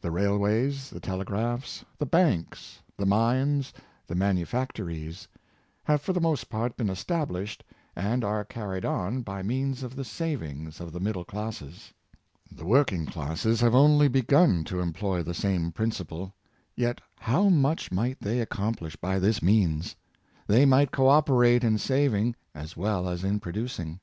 The 0.00 0.12
railways, 0.12 0.88
the 0.88 1.00
tele 1.00 1.24
graphs, 1.24 1.84
the 1.98 2.06
banks, 2.06 2.80
the 2.96 3.04
mines, 3.06 3.72
the 4.06 4.14
manufactories, 4.14 5.26
have 5.82 6.00
for 6.00 6.12
the 6.12 6.20
most 6.20 6.48
part, 6.48 6.76
been 6.76 6.88
established 6.88 7.64
and 7.96 8.22
are 8.22 8.44
carried 8.44 8.84
on 8.84 9.22
by 9.22 9.42
means 9.42 9.82
of 9.82 9.96
the 9.96 10.04
savings 10.04 10.78
of 10.80 10.92
the 10.92 11.00
middle 11.00 11.24
classes. 11.24 11.92
The 12.52 12.64
working 12.64 13.04
classes 13.04 13.60
have 13.62 13.74
only 13.74 14.06
begun 14.06 14.62
to 14.66 14.78
employ 14.78 15.24
the 15.24 15.34
same 15.34 15.72
principle. 15.72 16.36
Yet 16.76 17.00
how 17.18 17.48
much 17.48 17.90
might 17.90 18.20
they 18.20 18.38
ac 18.38 18.50
complish 18.52 19.00
by 19.00 19.18
this 19.18 19.42
means! 19.42 19.96
They 20.46 20.64
might 20.64 20.92
co 20.92 21.08
operate 21.08 21.64
in 21.64 21.78
saving 21.78 22.36
as 22.54 22.76
well 22.76 23.08
as 23.08 23.24
in 23.24 23.40
producing. 23.40 23.98